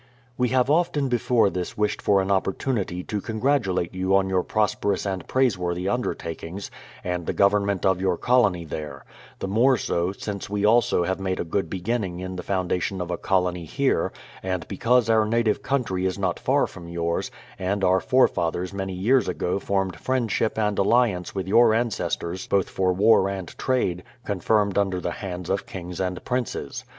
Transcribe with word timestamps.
We 0.35 0.49
have 0.49 0.67
often 0.67 1.09
before 1.09 1.51
this 1.51 1.77
wished 1.77 2.01
for 2.01 2.23
an 2.23 2.31
opportunity 2.31 3.03
to 3.03 3.21
con 3.21 3.39
gratulate 3.39 3.93
you 3.93 4.15
on 4.15 4.29
your 4.29 4.41
prosperous 4.41 5.05
and 5.05 5.27
praiseworthy 5.27 5.87
undertakings, 5.87 6.71
and 7.03 7.27
the 7.27 7.33
Government 7.33 7.85
of 7.85 8.01
your 8.01 8.17
colony 8.17 8.65
there; 8.65 9.05
the 9.37 9.47
more 9.47 9.77
so, 9.77 10.11
since 10.11 10.49
we 10.49 10.65
also 10.65 11.03
have 11.03 11.19
made 11.19 11.39
a 11.39 11.43
good 11.43 11.69
beginning 11.69 12.19
in 12.19 12.35
the 12.35 12.41
foundation 12.41 12.99
of 12.99 13.11
a 13.11 13.17
colony 13.19 13.65
here, 13.65 14.11
and 14.41 14.67
because 14.67 15.07
our 15.07 15.23
native 15.23 15.61
country 15.61 16.07
is 16.07 16.17
not 16.17 16.39
far 16.39 16.65
from 16.65 16.87
yours, 16.87 17.29
and 17.59 17.83
our 17.83 17.99
forefathers 17.99 18.73
many 18.73 18.93
years 18.93 19.27
ago 19.27 19.59
formed 19.59 19.95
friendship 19.95 20.57
and 20.57 20.79
alliance 20.79 21.35
with 21.35 21.47
your 21.47 21.75
ancestors 21.75 22.47
both 22.47 22.69
for 22.71 22.91
war 22.91 23.29
and 23.29 23.55
trade, 23.55 24.01
confirmed 24.25 24.79
under 24.79 24.99
the 24.99 25.11
hands 25.11 25.47
of 25.47 25.67
kings 25.67 25.99
and 26.01 26.25
princes. 26.25 26.85